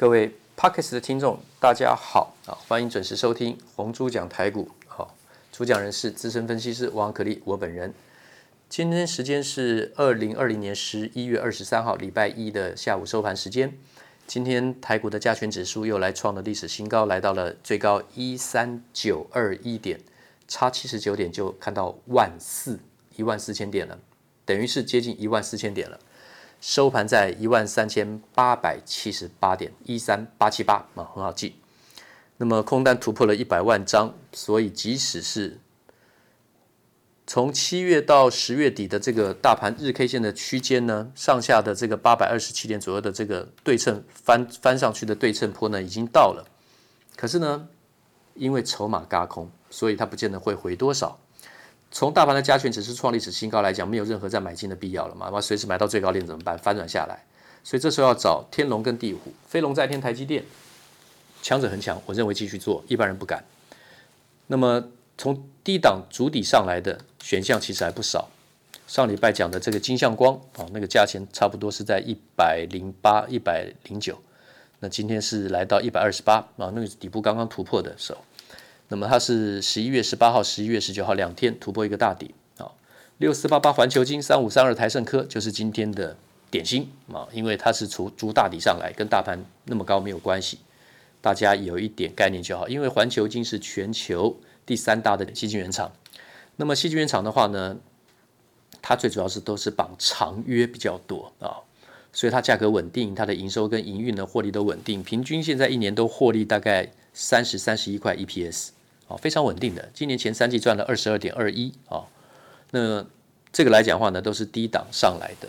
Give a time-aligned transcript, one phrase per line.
[0.00, 2.56] 各位 Podcast 的听众，大家好啊！
[2.66, 4.66] 欢迎准时收听红猪讲台股。
[4.86, 5.14] 好，
[5.52, 7.92] 主讲人是资深分析师王可立，我本人。
[8.70, 13.76] 今天时间是二零二零年十一月二十三号，礼拜一的下午收盘时间。
[14.26, 20.00] 今天台股的加权指数又来创了历史新高，来到了最高一三九二一点，
[20.48, 22.80] 差七十九点就看到万四
[23.16, 23.98] 一万四千点了，
[24.46, 26.00] 等于是接近一万四千点了。
[26.60, 31.56] 收盘在一万三千八百七十八点一三八七八啊，很好记。
[32.36, 35.58] 那么空单突破了一百万张，所以即使是
[37.26, 46.46] 从七月到十月底的这个大盘日 K 线的区间呢，上下的这个八百二十七点左右的这个对称翻翻上去的对称坡呢，已经到了。
[47.16, 47.68] 可是呢，
[48.34, 51.18] 因为筹码轧空，所以它不见得会回多少。
[51.90, 55.28] 从大盘的加权指数创历史新高来讲，没有任何再买进的必要了嘛？
[55.32, 56.56] 那随时买到最高点怎么办？
[56.56, 57.24] 翻转下来，
[57.64, 60.44] 所以这时候要找天龙跟地虎，飞龙在天，台积电
[61.42, 63.44] 强者恒强，我认为继续做，一般人不敢。
[64.46, 64.84] 那么
[65.18, 68.28] 从低档主底上来的选项其实还不少。
[68.86, 74.16] 上礼拜讲的这个金像光哦，那个价钱差不多是在一百零八、一百零九，
[74.78, 78.18] 那今天是来到一百二十八啊，那个底部刚刚突破的时候。
[78.92, 82.66] 那么它是十一月十八号、十一月十九号两天突破一个大底啊，
[83.18, 86.16] 六四八八环球金、三五三二台盛科就是今天的
[86.50, 90.58] 点心啊，因为它是从筑大底上来，跟大盘那么高没有关系，
[91.20, 92.68] 大家有一点概念就好。
[92.68, 95.92] 因为环球金是全球第三大的矽晶圆厂，
[96.56, 97.76] 那么矽晶圆厂的话呢，
[98.82, 101.62] 它最主要是都是绑长约比较多啊，
[102.12, 108.70] 所以它价格稳定，它的营收跟营运的获利都稳定，平均现在一年都获利大概三十三十一块 EPS。
[109.10, 109.90] 啊，非常稳定的。
[109.92, 112.04] 今年前三季赚了二十二点二一啊。
[112.70, 113.04] 那
[113.52, 115.48] 这个来讲话呢，都是低档上来的。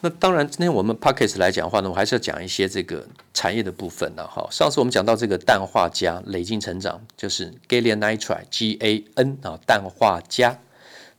[0.00, 4.46] 那当然，今天我们 Podcast 来讲话呢，我还是要讲一些这个产业的部分的哈。
[4.50, 10.58] 上次我们讲到这个氮化镓累进成长，就是 Gallium Nitride GaN 啊，氮化镓。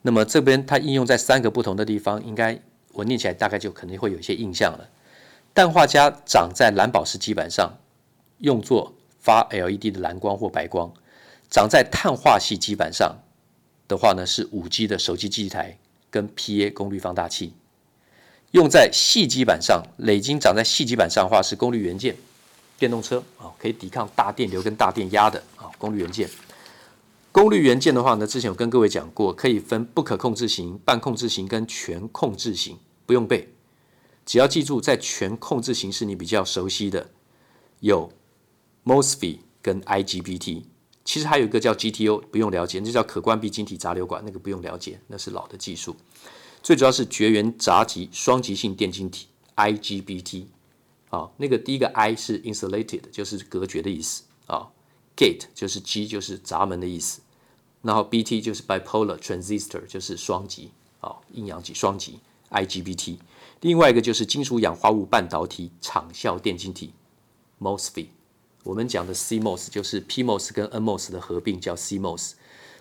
[0.04, 2.60] 那么这边它应用在三个不同的地方，应该
[2.94, 4.88] 我念起来大概就肯定会有一些印象了。
[5.54, 7.78] 氮化镓长在蓝宝石基板上，
[8.38, 8.94] 用作
[9.26, 10.94] 发 LED 的蓝光或白光，
[11.50, 13.24] 长在碳化矽基板上
[13.88, 15.80] 的话呢，是五 G 的手机机台
[16.12, 17.50] 跟 PA 功率放大器；
[18.52, 22.16] 用在矽基板上，累晶长在矽基板上的话是功率元件，
[22.78, 26.30] 电动车啊，可以抵抗大电流跟大电压的啊，功率元件。
[27.32, 32.78] 功率元件的话呢，之前有跟各位讲过，可以分不可控制型、半控制型跟全控制型，
[33.08, 33.50] 不用背，
[34.24, 37.10] 只要记住，在全控制型是你比较熟悉的，
[37.80, 38.12] 有。
[38.86, 40.64] MOSFET 跟 IGBT，
[41.04, 45.96] 其实还有一个叫 GTO，不用了解，那叫可关闭晶体杂流管，那个不用了解，那是老的技术。
[46.62, 50.46] 最主要是绝缘杂极双极性电晶体 IGBT，
[51.10, 54.68] 啊，那个第一个 I 是 insulated，就是隔绝的意思啊
[55.18, 57.22] ，Gate 就是 G 就是闸门的意思，
[57.82, 62.20] 然后 BT 就是 bipolar transistor，就是双极啊，阴阳极双极
[62.52, 63.18] IGBT。
[63.62, 66.94] 另外一个就是金属氧化物半导体场效电晶体
[67.60, 68.08] MOSFET。
[68.66, 72.32] 我们讲的 CMOS 就是 PMOS 跟 NMOS 的合并，叫 CMOS。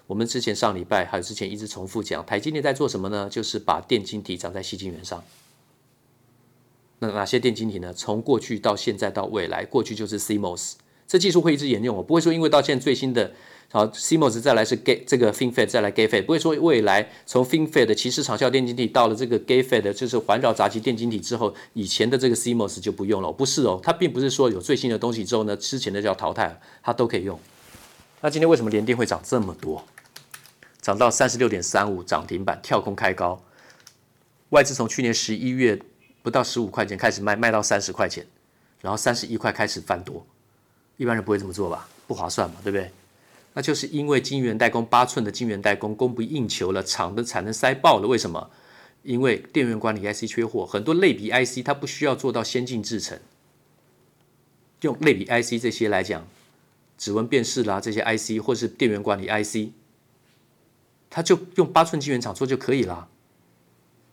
[0.07, 3.29] 我们之前上礼拜还有之前一直重复讲，台积电在做什么呢？
[3.31, 5.23] 就是把电晶体长在细晶圆上。
[7.01, 7.93] 那哪些电晶体呢？
[7.93, 10.73] 从过去到现在到未来，过去就是 CMOS，
[11.07, 13.33] 这技术会一直沿用，我不会说因为到现在最新的。
[13.71, 17.87] 好，CMOS 再来是 g a y 这个 FinFET 再来 g a y f e t 不会说未来从 FinFET
[17.87, 27.37] 的奇势场效电晶体到了这个 g a y f e t 就是环绕杂极电晶体之后，以前的这个 CMOS 就不用了，不是哦，它并不是说有最新的东西之后呢，之前的就要淘汰了，它都可以用。
[28.21, 29.85] 那今天为什么联电会涨这么多？
[30.81, 33.43] 涨到三十六点三五涨停板跳空开高，
[34.51, 35.81] 外资从去年十一月
[36.23, 38.25] 不到十五块钱开始卖，卖到三十块钱，
[38.81, 40.25] 然后三十一块开始翻多，
[40.97, 41.89] 一般人不会这么做吧？
[42.07, 42.91] 不划算嘛，对不对？
[43.55, 48.09] 那就是因为晶圆代工八寸的晶圆代工供不应求了，厂的产能塞爆了。
[48.09, 48.51] 为什么？
[49.03, 53.19] 因为电源管理 IC 缺货，很多类比 IC 它不需要做到先进制程。
[54.81, 56.27] 用类比 IC 这些来讲，
[56.99, 59.73] 指纹辨识啦这些 IC，或是电源管理 IC，
[61.11, 63.09] 它就用八寸晶圆厂做就可以了。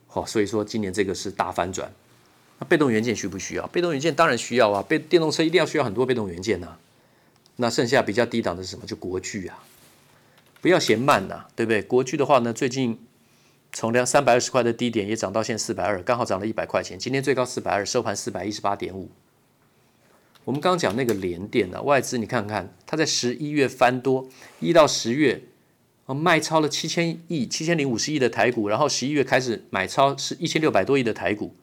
[0.08, 1.92] 好、哦，所以说今年这个是大反转。
[2.62, 3.66] 那被动元件需不需要？
[3.68, 6.78] 被动元件当然需要啊，被电动车一定要需要很多被动元件呐、
[7.56, 8.86] 那剩下比较低档的是什么？
[8.86, 9.64] 就国巨啊，
[10.62, 11.82] 不要嫌慢呐、啊，对不对？
[11.82, 13.00] 国巨的话呢，最近
[13.74, 17.00] 从两三百二十块的低点也涨到现在四百二，刚好涨了一百块钱。
[17.00, 19.10] 今天最高四百二，收盘四百一十八点五。
[20.44, 24.28] 我们刚讲那个联电呢、啊，外资你看看，它在十一月翻多，
[24.60, 25.42] 一到十月
[26.06, 31.54] 啊卖超了七千亿、七千零五十亿的台股，然后十一月开始买超是一千六百多亿的台股，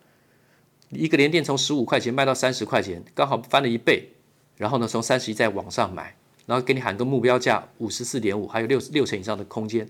[0.90, 4.10] 一个连电从十五块钱卖到三十块钱，刚好翻了一倍。
[4.56, 9.88] 然后呢，从三十一再往上买，然后给你喊个目标价五十四点五，还有六六成以上的空间。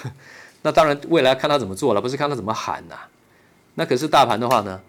[0.62, 2.96] 那当然，未来看他怎么做了，不是看他怎么喊呐、
[3.74, 4.80] 那可是大盘的话呢，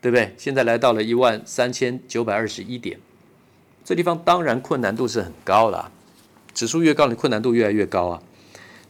[0.00, 0.34] 对不对？
[0.38, 2.98] 现在来到了一万三千九百二十一点，
[3.84, 5.92] 这地方当然困难度是很高了。
[6.54, 8.22] 指数越高，你困难度越来越高啊。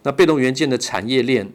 [0.05, 1.53] 那被动元件的产业链，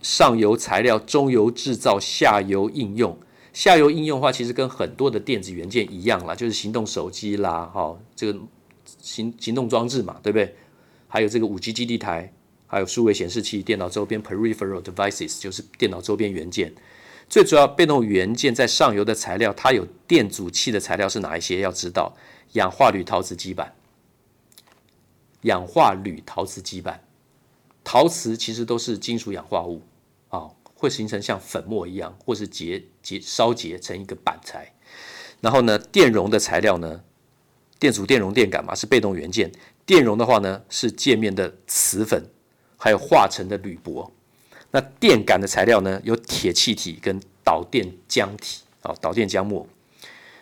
[0.00, 3.18] 上游材料、中游制造、下游应用。
[3.54, 8.38] 下游应用的话，其实跟很多的电子元件一样啦，就是行动手机啦，哈、哦，这个
[9.00, 10.54] 行行动装置嘛，对不对？
[11.08, 12.30] 还有这个五 G 基地台，
[12.66, 16.74] 还有数位显示器、电脑周边 （peripheral devices），就是电脑周边元件。
[17.28, 21.60] 最主要被动元件在上游的材料，它有电阻器的材料是哪一些？
[21.60, 22.14] 要知道，
[22.52, 23.72] 氧化铝陶瓷基板。
[25.42, 27.04] 氧化铝陶瓷基板，
[27.84, 29.80] 陶瓷其实都是金属氧化物、
[30.84, 34.72] 会形成像粉末一样，或是结结烧结成一个板材。
[35.40, 37.00] 然后呢，电容的材料呢，
[37.78, 39.50] 电阻、电容、电感嘛，是被动元件。
[39.86, 42.22] 电容的话呢，是界面的磁粉，
[42.76, 44.12] 还有化成的铝箔。
[44.70, 49.66] 那电感的材料呢，有铁气体跟导电浆体啊、导电浆膜。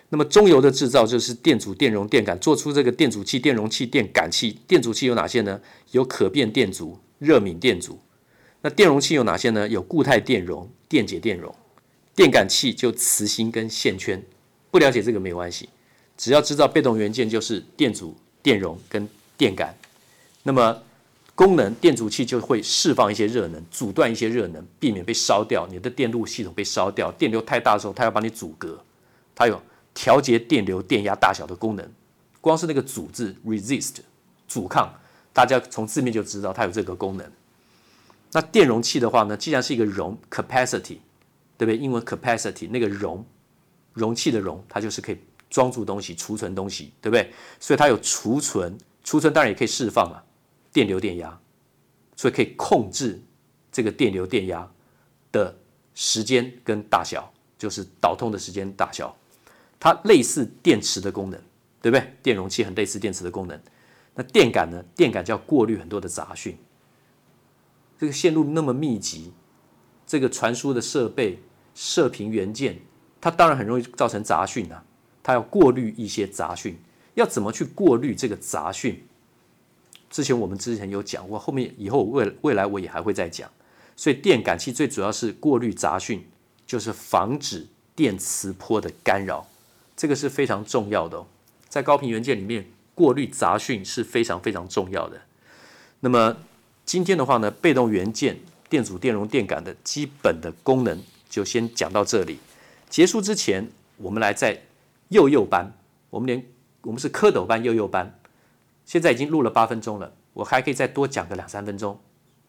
[0.09, 4.59] 那么中游的制造就是电阻、电容、电感，做出这个电阻器、电容器、电感器。
[4.67, 5.59] 电阻器有哪些呢？
[5.91, 7.99] 有可变电阻、热敏电阻。
[8.63, 9.67] 那电容器有哪些呢？
[9.67, 11.53] 有固态电容、电解电容。
[12.15, 14.23] 电感器就磁芯跟线圈。
[14.71, 15.69] 不了解这个没关系，
[16.17, 19.07] 只要知道被动元件就是电阻、电容跟
[19.37, 19.77] 电感。
[20.41, 20.81] 那么
[21.35, 25.67] 功能电阻器就会释放一些热能，阻断一些热能，避免被烧掉。
[25.67, 28.83] 你的电路系统被烧掉，电流太大的时候，它要帮你阻隔。
[29.35, 29.61] 它有。
[29.95, 31.87] 调节电流、电压大小的功能，
[32.41, 33.97] 光是那个“阻”字 （resist）
[34.47, 34.91] 阻抗，
[35.31, 37.31] 大家从字面就知道它有这个功能。
[38.33, 40.97] 那电容器的话呢，既然是一个容 （capacity），
[41.57, 41.77] 对不对？
[41.77, 43.23] 英文 capacity 那个容，
[43.93, 45.17] 容器的容，它就是可以
[45.49, 47.31] 装住东西、储存东西，对不对？
[47.59, 50.17] 所以它有储存，储存当然也可以释放啊，
[50.71, 51.39] 电流、电压，
[52.15, 53.21] 所以可以控制
[53.71, 54.67] 这个电流、电压
[55.31, 55.55] 的
[55.93, 59.15] 时间跟大小，就是导通的时间大小。
[59.79, 61.39] 它类似电池的功能，
[61.81, 62.13] 对不对？
[62.23, 63.61] 电容器很类似电池的功能。
[64.15, 64.83] 那电感呢？
[64.95, 66.57] 电感叫过滤很多的杂讯。
[67.99, 69.31] 这个线路那么密集，
[70.05, 71.39] 这个传输的设备、
[71.73, 72.79] 射频元件，
[73.21, 74.83] 它当然很容易造成杂讯啊。
[75.21, 76.77] 它要过滤一些杂讯，
[77.13, 79.01] 要怎么去过滤这个杂讯？
[80.09, 83.49] 之前我们之前有讲过，后面以后未未来我也还会再讲。
[83.95, 86.27] 所以电感器最主要是过滤杂讯，
[86.67, 89.47] 就是防止电磁波的干扰。
[89.95, 91.25] 这个是非常重要的哦，
[91.69, 95.21] 在高频元件里面，过滤杂讯是非常非常重要的。
[95.99, 96.35] 那么
[96.85, 98.39] 今天的话呢，被动元件
[98.69, 102.39] 电阻、电容、电感的基本的功能就先讲到这里。
[102.89, 104.61] 结束之前，我们来在
[105.09, 105.73] 幼幼班，
[106.09, 106.45] 我们连
[106.81, 108.19] 我们是蝌蚪班、幼幼班，
[108.85, 111.99] 现在已经录了八分钟了，我还可以再多讲个两三分钟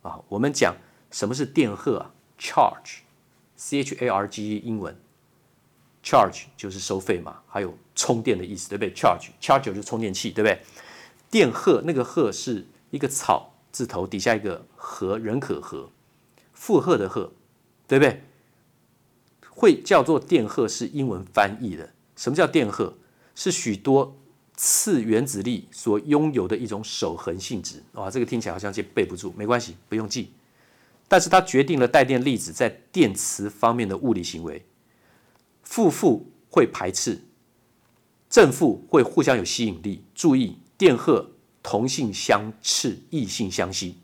[0.03, 0.21] 啊。
[0.29, 0.75] 我们讲
[1.11, 4.95] 什么是电荷啊？Charge，C H A R G E 英文。
[6.03, 10.61] Charge 就是收费嘛，还有充电的意思，对不对？Charge，Charge 就是充电器，对不对？
[11.31, 15.91] 电荷那个荷是一个草字头底下一个和，人可和，
[16.53, 17.33] 负荷的荷，
[17.89, 18.23] 对不对？
[19.51, 21.93] 会叫做电荷是英文翻译的。
[22.15, 22.97] 什么叫电荷？
[23.35, 24.17] 是许多
[24.55, 27.83] 次原子力所拥有的一种守恒性质。
[27.95, 30.33] 哇，这个听起来好像就背不住，没关系，不用记。
[31.09, 34.65] 但是它决定了带电粒子在电磁方面的物理行为。
[35.65, 37.23] 负负会排斥，
[38.31, 40.05] 正负会互相有吸引力。
[40.15, 41.33] 注意，电荷
[41.65, 43.97] 同性相斥，异性相吸。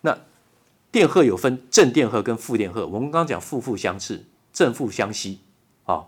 [0.00, 0.18] 那
[0.90, 2.86] 电荷有分正电荷跟负电荷。
[2.86, 5.38] 我们刚刚讲负负相斥，正负相吸
[5.84, 6.06] 啊。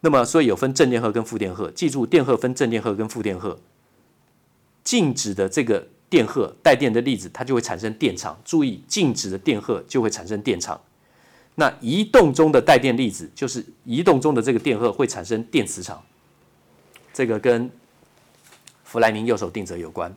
[0.00, 1.70] 那么，所以有分正电荷跟负电荷。
[1.70, 3.60] 记住，电荷分正电荷跟负电荷。
[4.82, 8.40] 静止的这个电荷带电的粒子，它就会产生电场。
[8.44, 10.80] 注意，静止的电荷就会产生电场。
[11.54, 16.02] 那移动中的带电粒子，就是移动中的这个电荷会产生电磁场，
[17.12, 17.70] 这个跟
[18.92, 20.14] 弗莱明右手定则有关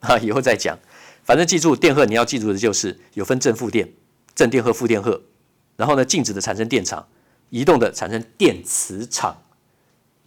[0.00, 0.76] 啊，以后再讲。
[1.22, 3.88] 反正记住电荷，你要记住的就是有分正负电，
[4.34, 5.22] 正电荷、负电荷。
[5.76, 7.06] 然后呢，静止的产生电场，
[7.50, 9.40] 移动的产生电磁场，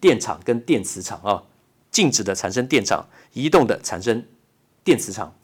[0.00, 1.42] 电场跟电磁场啊，
[1.90, 4.24] 静止的产生电场，移动的产生
[4.82, 5.36] 电磁场。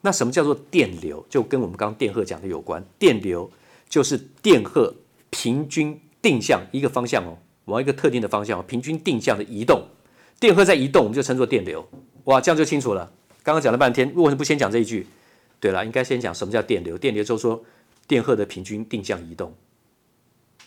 [0.00, 1.22] 那什么叫做电流？
[1.28, 3.50] 就跟我们刚刚电荷讲的有关，电流。
[3.86, 4.94] 就是电荷
[5.28, 7.36] 平均定向一个方向哦，
[7.66, 9.82] 往一个特定的方向平均定向的移动，
[10.40, 11.86] 电荷在移动，我们就称作电流。
[12.24, 13.10] 哇，这样就清楚了。
[13.42, 15.06] 刚刚讲了半天，为什么不先讲这一句？
[15.58, 16.96] 对了，应该先讲什么叫电流。
[16.96, 17.62] 电流就是说
[18.06, 19.52] 电荷的平均定向移动，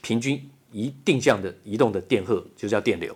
[0.01, 3.15] 平均一定向的移动的电荷就叫电流。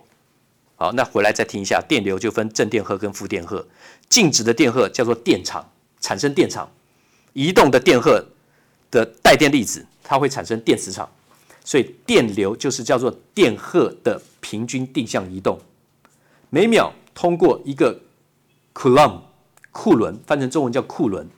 [0.76, 3.66] 好，那回来再听一下，电流就分正电荷跟负电荷。
[4.08, 5.70] 静止的电荷叫做电场，
[6.00, 6.66] 产生电场；
[7.34, 8.24] 移动的电荷
[8.90, 11.10] 的带电粒子，它会产生电磁场。
[11.64, 15.58] 所以电流就是叫做电荷的平均定向移动，
[16.56, 18.00] 每秒通过一个
[18.72, 19.20] Coulomb
[19.72, 21.28] 库伦，翻成中文叫库伦，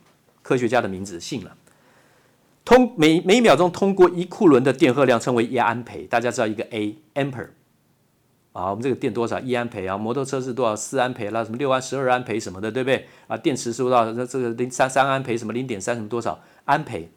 [0.41, 1.57] 科学家的名字信了。
[2.63, 7.49] 通每每秒钟通过一库伦的电荷量称为一安培，大家知道一个 A ampere
[8.53, 9.97] 啊，我们这个电多少一安培啊？
[9.97, 11.43] 摩托车是多少四安培啦？
[11.43, 13.05] 什么六安、十二安培什么的，对不对？
[13.27, 14.05] 啊，电池是多少？
[14.25, 17.11] 这个零三三安培什么零点三什么多少安培？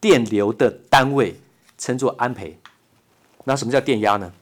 [0.00, 1.36] 电流的单位。
[1.76, 2.58] 称作安培，
[3.44, 4.32] 那什么叫电压呢？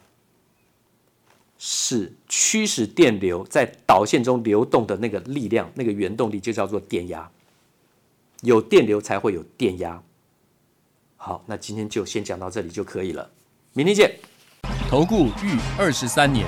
[1.66, 7.26] 是驱使电流在导线中流动的那个力量，那个原动力就叫做电压。
[8.42, 10.02] 有电流才会有电压。
[11.16, 13.30] 好，那今天就先讲到这里就可以了，
[13.73, 14.14] 明天见。
[14.90, 16.47] 投顾逾二十三年，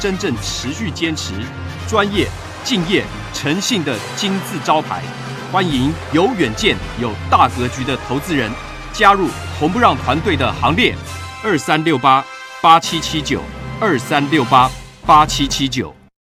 [0.00, 1.34] 真正持续坚持、
[1.86, 2.26] 专业、
[2.64, 3.04] 敬业、
[3.34, 5.02] 诚信的金字招牌，
[5.52, 8.50] 欢迎有远见、有大格局的投资人。
[8.94, 9.28] 加入
[9.60, 10.96] 红不让团队的行列，
[11.42, 12.24] 二三六八
[12.62, 13.42] 八七七九，
[13.80, 14.70] 二三六八
[15.04, 16.03] 八七七九。